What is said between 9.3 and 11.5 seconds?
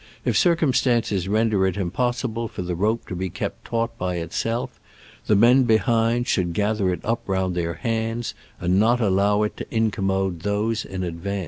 it to incommode those in advance.